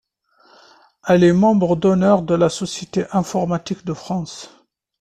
[1.07, 4.49] Elle est membre d'honneur de la Société informatique de France.